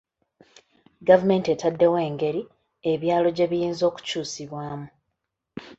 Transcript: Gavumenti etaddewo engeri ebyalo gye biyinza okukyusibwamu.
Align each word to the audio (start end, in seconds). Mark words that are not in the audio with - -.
Gavumenti 1.07 1.47
etaddewo 1.55 1.97
engeri 2.07 2.41
ebyalo 2.91 3.29
gye 3.37 3.45
biyinza 3.51 3.83
okukyusibwamu. 3.89 4.87